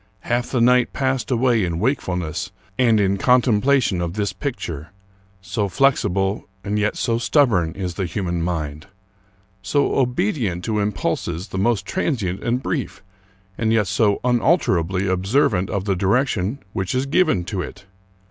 Half 0.21 0.49
the 0.49 0.61
night 0.61 0.93
passed 0.93 1.29
away 1.29 1.63
in 1.63 1.77
wake 1.77 2.01
fulness 2.01 2.51
and 2.75 2.99
in 2.99 3.17
contemplation 3.19 4.01
of 4.01 4.13
this 4.15 4.33
picture. 4.33 4.89
So 5.41 5.67
flexible, 5.69 6.47
and 6.63 6.79
yet 6.79 6.97
so 6.97 7.19
stubborn, 7.19 7.73
is 7.73 7.93
the 7.93 8.07
human 8.07 8.41
mind! 8.41 8.87
So 9.61 9.99
obedient 9.99 10.63
to 10.65 10.79
impulses 10.79 11.49
the 11.49 11.59
most 11.59 11.85
transient 11.85 12.43
and 12.43 12.63
brief, 12.63 13.03
and 13.59 13.71
yet 13.71 13.85
so 13.85 14.19
unalter 14.23 14.79
ably 14.83 15.05
observant 15.07 15.69
of 15.69 15.85
the 15.85 15.95
direction 15.95 16.63
which 16.73 16.95
is 16.95 17.05
given 17.05 17.43
to 17.45 17.61
it! 17.61 17.85